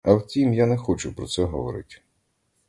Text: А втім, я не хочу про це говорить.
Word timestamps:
А 0.03 0.13
втім, 0.13 0.53
я 0.53 0.65
не 0.65 0.77
хочу 0.77 1.15
про 1.15 1.27
це 1.27 1.43
говорить. 1.43 2.03